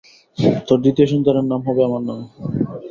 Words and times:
তোর 0.67 0.77
দ্বিতীয় 0.83 1.07
সন্তানের 1.11 1.45
নাম 1.51 1.61
হবে 1.67 1.81
আমার 1.87 2.03
নামে। 2.07 2.25